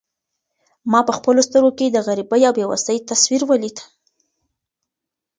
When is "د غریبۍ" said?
1.89-2.41